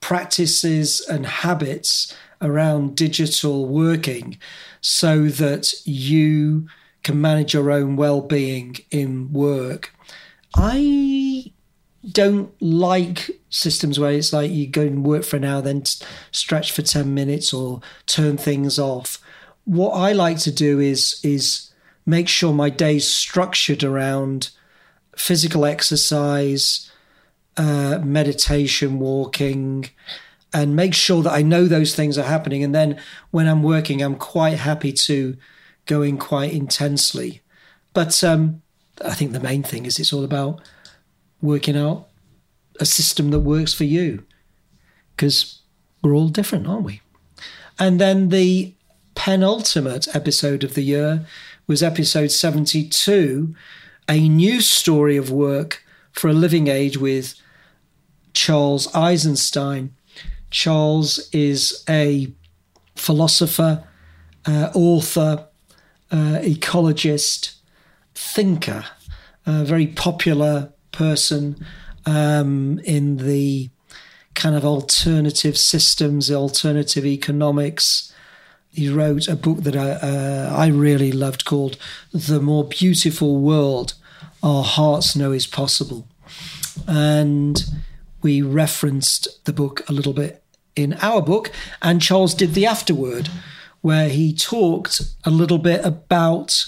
[0.00, 4.38] practices and habits around digital working
[4.80, 6.68] so that you
[7.02, 9.92] can manage your own well-being in work.
[10.54, 11.52] I
[12.12, 15.84] don't like systems where it's like you go and work for an hour, then
[16.30, 19.18] stretch for 10 minutes or turn things off.
[19.66, 21.70] What I like to do is is
[22.06, 24.50] make sure my day's structured around
[25.16, 26.90] physical exercise,
[27.56, 29.90] uh, meditation, walking,
[30.54, 32.64] and make sure that I know those things are happening.
[32.64, 32.98] And then
[33.30, 35.36] when I'm working, I'm quite happy to
[35.84, 37.42] go in quite intensely.
[37.92, 38.62] But um,
[39.04, 40.60] I think the main thing is it's all about
[41.42, 42.08] working out
[42.78, 44.24] a system that works for you
[45.16, 45.62] because
[46.02, 47.00] we're all different, aren't we?
[47.78, 48.75] And then the
[49.16, 51.26] penultimate episode of the year
[51.66, 53.54] was episode 72
[54.08, 57.34] a new story of work for a living age with
[58.32, 59.94] Charles Eisenstein.
[60.50, 62.32] Charles is a
[62.94, 63.82] philosopher,
[64.46, 65.48] uh, author,
[66.12, 67.56] uh, ecologist,
[68.14, 68.84] thinker,
[69.44, 71.66] a very popular person
[72.04, 73.70] um, in the
[74.34, 78.05] kind of alternative systems, alternative economics.
[78.76, 81.78] He wrote a book that I, uh, I really loved called
[82.12, 83.94] The More Beautiful World
[84.42, 86.06] Our Hearts Know Is Possible.
[86.86, 87.64] And
[88.20, 90.42] we referenced the book a little bit
[90.76, 93.30] in our book, and Charles did the afterword,
[93.80, 96.66] where he talked a little bit about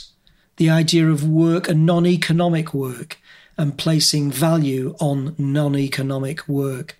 [0.56, 3.18] the idea of work and non economic work
[3.58, 6.96] and placing value on non economic work,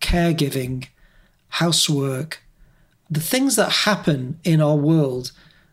[0.00, 0.86] caregiving,
[1.48, 2.42] housework,
[3.10, 5.32] the things that happen in our world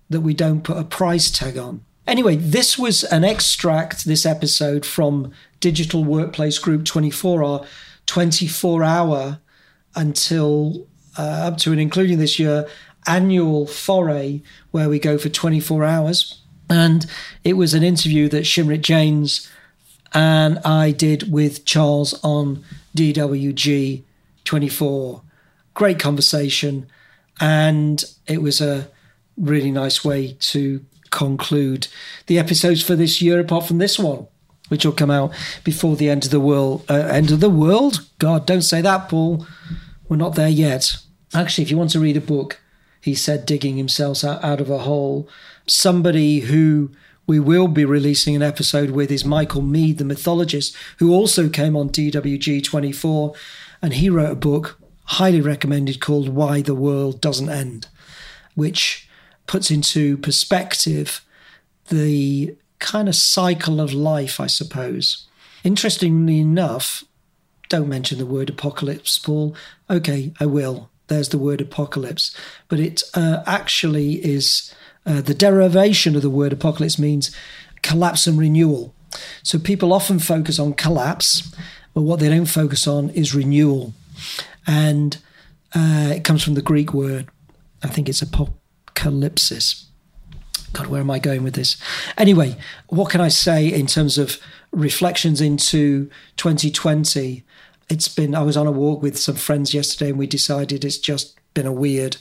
[0.10, 1.84] that we don't put a price tag on.
[2.08, 7.66] Anyway, this was an extract, this episode, from Digital Workplace Group 24, our
[8.06, 9.40] 24 hour
[9.96, 12.68] until uh, up to and including this year
[13.08, 16.42] annual foray where we go for 24 hours.
[16.70, 17.06] And
[17.44, 19.50] it was an interview that Shimrit Janes
[20.14, 22.64] and I did with Charles on
[22.96, 24.04] DWG
[24.46, 25.22] 24.
[25.74, 26.88] Great conversation,
[27.40, 28.90] and it was a
[29.38, 31.88] really nice way to conclude
[32.28, 34.28] the episodes for this year, apart from this one,
[34.70, 36.84] which will come out before the end of the world.
[36.90, 38.08] Uh, end of the world?
[38.20, 39.46] God, don't say that, Paul.
[40.08, 40.98] We're not there yet.
[41.34, 42.62] Actually, if you want to read a book,
[43.02, 45.30] he said, digging himself out, of a hole,
[45.68, 46.92] somebody who
[47.28, 51.76] we will be releasing an episode with is Michael Meade, the mythologist, who also came
[51.76, 53.34] on DWG 24.
[53.82, 57.88] And he wrote a book, highly recommended, called Why the World Doesn't End,
[58.56, 59.08] which
[59.48, 61.22] puts into perspective
[61.90, 65.28] the kind of cycle of life, I suppose.
[65.64, 67.04] Interestingly enough,
[67.70, 69.56] don't mention the word apocalypse, Paul.
[69.90, 70.90] Okay, I will.
[71.08, 72.36] There's the word apocalypse.
[72.68, 74.74] But it uh, actually is
[75.06, 77.36] uh, the derivation of the word apocalypse means
[77.82, 78.94] collapse and renewal.
[79.44, 81.54] So people often focus on collapse,
[81.94, 83.94] but what they don't focus on is renewal.
[84.68, 85.18] And
[85.74, 87.28] uh, it comes from the Greek word,
[87.84, 89.86] I think it's apocalypsis.
[90.74, 91.78] God, where am I going with this?
[92.18, 94.40] Anyway, what can I say in terms of
[94.72, 97.44] reflections into 2020?
[97.90, 100.98] It's been, I was on a walk with some friends yesterday and we decided it's
[100.98, 102.18] just been a weird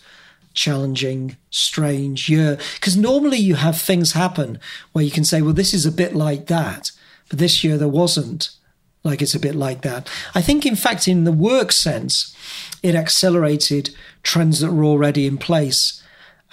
[0.52, 2.59] challenging, strange year.
[2.74, 4.59] Because normally you have things happen
[4.92, 6.92] where you can say, well, this is a bit like that.
[7.28, 8.50] But this year there wasn't
[9.04, 10.10] like it's a bit like that.
[10.34, 12.34] I think, in fact, in the work sense,
[12.82, 16.02] it accelerated trends that were already in place.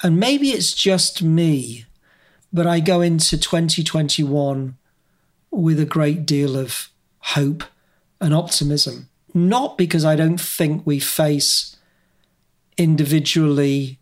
[0.04, 1.86] And maybe it's just me,
[2.52, 4.78] but I go into 2021
[5.50, 7.64] with a great deal of hope
[8.20, 9.08] and optimism.
[9.34, 11.78] Not because I don't think we face
[12.78, 14.00] individually,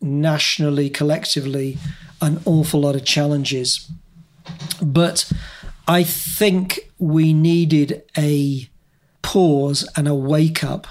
[0.00, 1.76] nationally, collectively,
[2.22, 3.90] an awful lot of challenges.
[4.80, 5.30] But
[5.86, 8.68] I think we needed a
[9.22, 10.86] pause and a wake up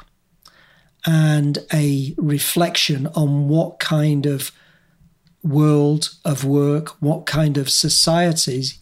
[1.05, 4.51] and a reflection on what kind of
[5.43, 8.79] world of work, what kind of societies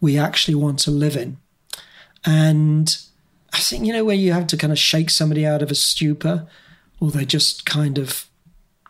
[0.00, 1.36] we actually want to live in.
[2.24, 2.96] And
[3.52, 5.74] I think, you know, where you have to kind of shake somebody out of a
[5.74, 6.46] stupor
[7.00, 8.26] or they just kind of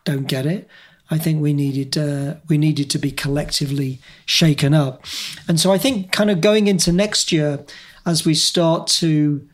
[0.05, 0.69] don't get it.
[1.11, 5.05] I think we needed uh, we needed to be collectively shaken up,
[5.47, 7.65] and so I think kind of going into next year,
[8.05, 9.47] as we start to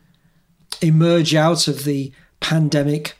[0.81, 3.15] emerge out of the pandemic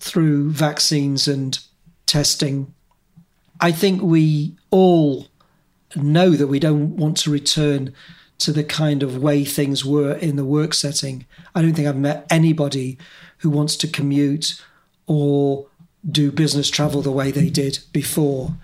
[0.00, 1.58] through vaccines and
[2.06, 2.72] testing,
[3.60, 5.26] I think we all
[5.96, 7.94] know that we don't want to return
[8.38, 11.26] to the kind of way things were in the work setting.
[11.54, 12.98] I don't think I've met anybody
[13.38, 14.62] who wants to commute
[15.06, 15.66] or
[16.08, 18.54] do business travel the way they did before.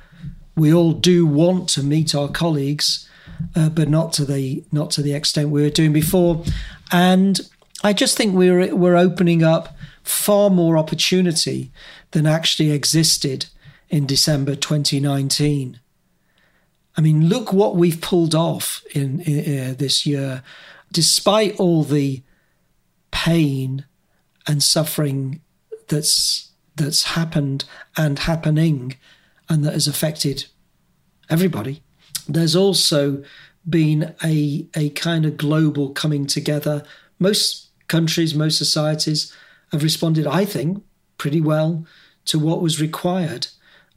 [0.57, 3.09] We all do want to meet our colleagues,
[3.57, 6.45] uh, but not to the not to the extent we were doing before.
[6.93, 7.41] And
[7.83, 11.73] I just think we're we're opening up far more opportunity
[12.13, 13.47] than actually existed
[13.89, 15.81] in December 2019.
[16.97, 20.43] I mean, look what we've pulled off in, in uh, this year,
[20.93, 22.23] despite all the
[23.11, 23.85] pain
[24.47, 25.41] and suffering
[25.89, 27.65] that's that's happened
[27.97, 28.97] and happening,
[29.49, 30.47] and that has affected
[31.31, 31.83] everybody.
[32.29, 33.23] There's also
[33.69, 36.83] been a a kind of global coming together.
[37.19, 39.33] Most countries, most societies
[39.73, 40.83] have responded, I think,
[41.19, 41.87] pretty well
[42.27, 43.49] to what was required.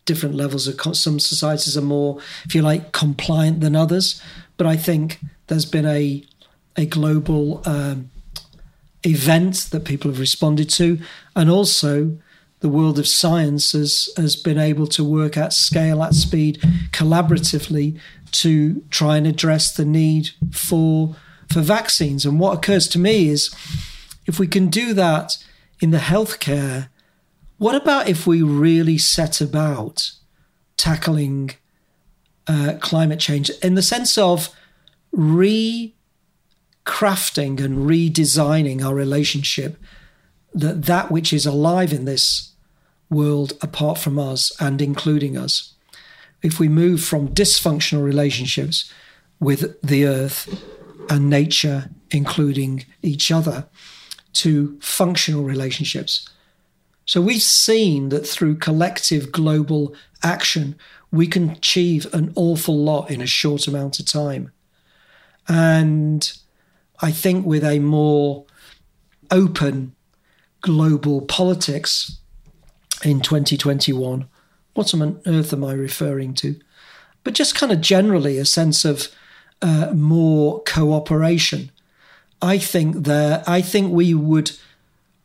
[0.05, 4.21] Different levels of some societies are more, if you like, compliant than others.
[4.55, 6.23] But I think there's been a
[6.75, 8.11] a global um,
[9.03, 10.99] event that people have responded to,
[11.35, 12.17] and also
[12.59, 16.59] the world of science has, has been able to work at scale, at speed,
[16.91, 17.99] collaboratively
[18.31, 21.15] to try and address the need for
[21.49, 22.25] for vaccines.
[22.25, 23.53] And what occurs to me is
[24.25, 25.37] if we can do that
[25.79, 26.89] in the healthcare,
[27.57, 30.11] what about if we really set about
[30.75, 31.51] tackling
[32.47, 34.49] uh, climate change in the sense of
[35.15, 35.93] recrafting
[36.85, 39.77] and redesigning our relationship
[40.53, 42.51] that that which is alive in this
[43.09, 45.73] world apart from us and including us
[46.43, 48.91] if we move from dysfunctional relationships
[49.39, 50.63] with the earth
[51.09, 53.67] and nature including each other
[54.33, 56.29] to functional relationships.
[57.05, 60.75] So we've seen that through collective global action,
[61.11, 64.51] we can achieve an awful lot in a short amount of time.
[65.47, 66.31] And
[67.01, 68.45] I think with a more
[69.31, 69.95] open
[70.61, 72.19] global politics
[73.03, 74.27] in 2021,
[74.73, 76.59] what on earth am I referring to?
[77.23, 79.09] But just kind of generally a sense of
[79.61, 81.71] uh, more cooperation
[82.41, 84.51] I think that I think we would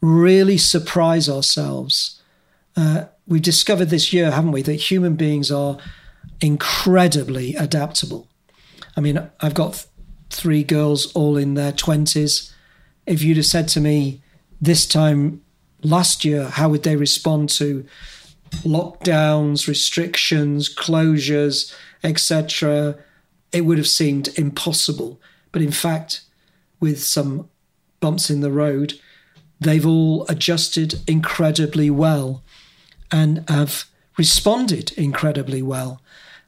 [0.01, 2.21] really surprise ourselves.
[2.77, 5.79] Uh, we discovered this year, haven't we, that human beings are
[6.41, 8.29] incredibly adaptable.
[8.97, 9.87] I mean, I've got th-
[10.31, 12.53] three girls all in their 20s.
[13.07, 14.22] If you'd have said to me
[14.63, 15.43] this time
[15.83, 17.85] last year, how would they respond to
[18.61, 22.97] lockdowns, restrictions, closures, etc.,
[23.51, 25.21] it would have seemed impossible.
[25.51, 26.23] But in fact,
[26.81, 27.49] with some
[28.01, 28.95] bumps in the road,
[29.61, 32.43] they've all adjusted incredibly well
[33.11, 33.85] and have
[34.17, 36.01] responded incredibly well.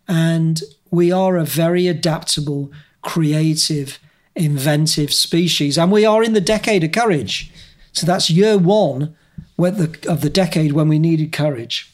[0.09, 2.71] And we are a very adaptable,
[3.03, 3.99] creative,
[4.35, 5.77] inventive species.
[5.79, 7.53] And we are in the decade of courage.
[7.95, 9.17] So that's year one
[9.57, 11.91] of the decade when we needed courage.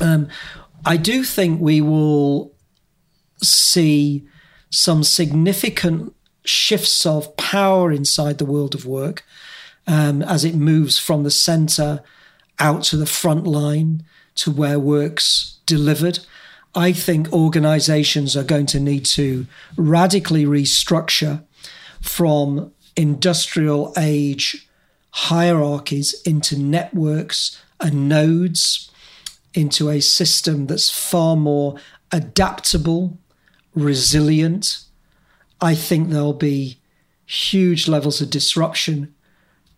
[0.00, 0.28] Um,
[0.84, 2.54] I do think we will
[3.42, 4.26] see
[4.70, 6.14] some significant
[6.44, 9.24] shifts of power inside the world of work
[9.86, 12.02] um, as it moves from the center
[12.58, 14.04] out to the front line
[14.36, 16.20] to where work's delivered.
[16.74, 19.46] I think organizations are going to need to
[19.76, 21.42] radically restructure
[22.00, 24.65] from industrial age
[25.16, 28.90] hierarchies into networks and nodes,
[29.54, 31.76] into a system that's far more
[32.12, 33.16] adaptable,
[33.74, 34.84] resilient,
[35.58, 36.78] I think there'll be
[37.24, 39.14] huge levels of disruption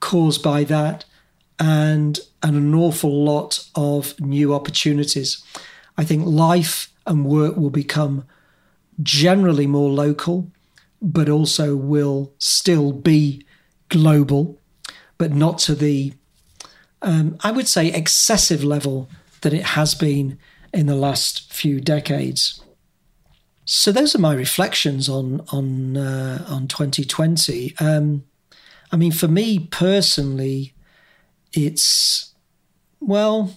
[0.01, 1.05] caused by that
[1.59, 5.43] and, an awful lot of new opportunities.
[5.97, 8.24] I think life and work will become
[9.03, 10.51] generally more local,
[11.03, 13.45] but also will still be
[13.89, 14.61] global,
[15.18, 16.14] but not to the,
[17.02, 19.10] um, I would say, excessive level
[19.42, 20.38] that it has been
[20.72, 22.62] in the last few decades.
[23.64, 27.74] So those are my reflections on on uh, on 2020.
[27.78, 28.24] Um,
[28.90, 30.72] I mean, for me personally,
[31.52, 32.32] it's
[33.00, 33.56] well,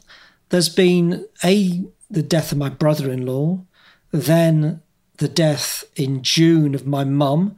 [0.50, 3.64] there's been a the death of my brother-in-law,
[4.12, 4.82] then
[5.18, 7.58] the death in June of my mum,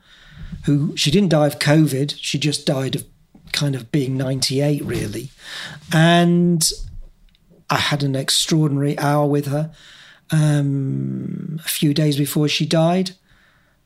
[0.66, 3.06] who she didn't die of COVID, she just died of
[3.54, 5.32] kind of being 98 really,
[5.94, 6.68] and
[7.70, 9.72] I had an extraordinary hour with her
[10.32, 13.12] um, a few days before she died,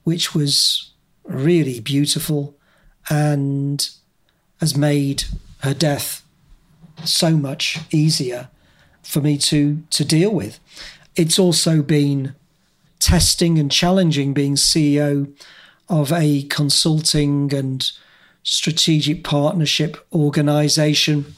[0.03, 0.91] which was
[1.23, 2.55] really beautiful
[3.09, 3.89] and
[4.59, 5.25] has made
[5.59, 6.23] her death
[7.03, 8.49] so much easier
[9.03, 10.59] for me to to deal with.
[11.15, 12.35] it's also been
[12.99, 15.31] testing and challenging being CEO
[15.89, 17.91] of a consulting and
[18.49, 21.35] strategic partnership organization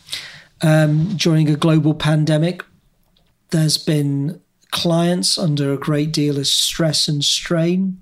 [0.62, 2.64] um, during a global pandemic.
[3.50, 4.40] There's been
[4.70, 8.00] clients under a great deal of stress and strain.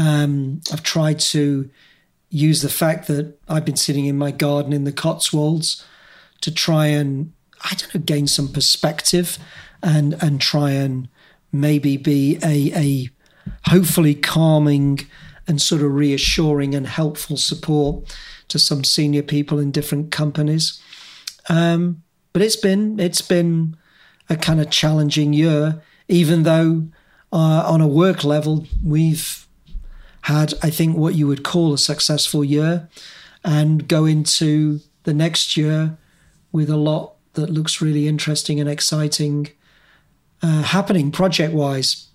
[0.00, 1.70] Um, I've tried to
[2.28, 5.84] use the fact that I've been sitting in my garden in the Cotswolds
[6.40, 9.38] to try and I don't know gain some perspective
[9.80, 11.08] and and try and
[11.52, 13.10] maybe be a a
[13.70, 15.06] hopefully calming
[15.48, 18.14] and sort of reassuring and helpful support
[18.48, 20.80] to some senior people in different companies.
[21.48, 22.02] Um,
[22.34, 23.76] but it's been it's been
[24.28, 26.88] a kind of challenging year, even though
[27.32, 29.46] uh, on a work level we've
[30.22, 32.88] had I think what you would call a successful year,
[33.42, 35.96] and go into the next year
[36.52, 39.48] with a lot that looks really interesting and exciting
[40.42, 42.08] uh, happening project wise.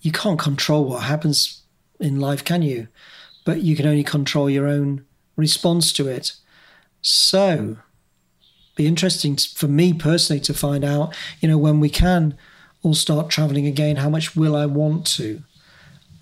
[0.00, 1.59] You can't control what happens
[2.00, 2.88] in life, can you?
[3.44, 5.04] But you can only control your own
[5.36, 6.32] response to it.
[7.02, 7.78] So,
[8.76, 12.36] be interesting for me personally to find out, you know, when we can
[12.82, 15.42] all start traveling again, how much will I want to?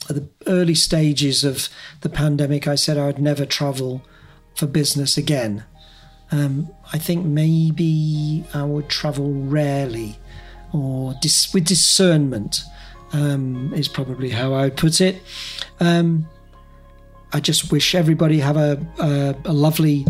[0.08, 1.68] At the early stages of
[2.00, 4.02] the pandemic, I said I would never travel
[4.54, 5.64] for business again.
[6.30, 10.18] Um, I think maybe I would travel rarely
[10.72, 12.62] or dis- with discernment
[13.12, 15.22] um, is probably how I would put it.
[15.80, 16.28] Um,
[17.32, 20.06] I just wish everybody have a, a, a lovely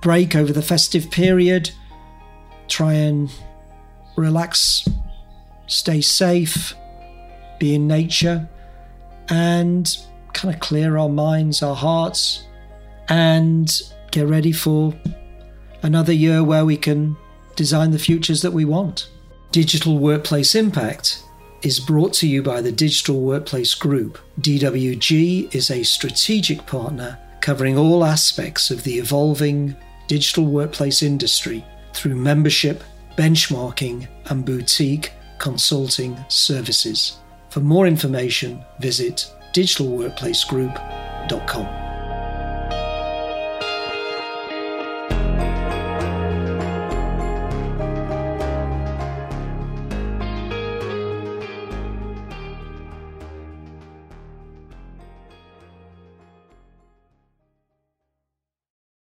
[0.00, 1.70] break over the festive period.
[2.68, 3.30] Try and
[4.16, 4.88] relax,
[5.66, 6.74] stay safe,
[7.58, 8.48] be in nature,
[9.28, 9.88] and
[10.32, 12.44] kind of clear our minds, our hearts,
[13.08, 13.70] and
[14.10, 14.94] get ready for
[15.82, 17.16] another year where we can
[17.56, 19.08] design the futures that we want.
[19.50, 21.23] Digital Workplace Impact
[21.64, 24.18] is brought to you by the Digital Workplace Group.
[24.40, 29.74] DWG is a strategic partner covering all aspects of the evolving
[30.06, 32.84] digital workplace industry through membership,
[33.16, 37.16] benchmarking, and boutique consulting services.
[37.48, 41.83] For more information, visit digitalworkplacegroup.com.